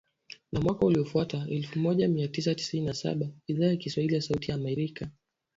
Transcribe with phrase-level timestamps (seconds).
[0.51, 4.51] Na mwaka uliofuata elfu moja mia tisa tisini na saba Idhaa ya Kiswahili ya Sauti
[4.51, 5.09] ya Amerika